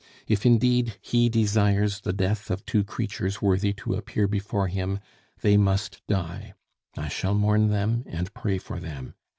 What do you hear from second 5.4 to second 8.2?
they must die! I shall mourn them,